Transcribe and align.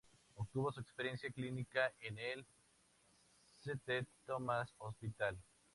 Obtuvo 0.35 0.71
su 0.71 0.79
experiencia 0.79 1.29
clínica 1.29 1.93
en 1.99 2.17
el 2.17 2.43
"St 3.63 4.03
Thomas' 4.25 4.73
Hospital". 4.79 5.37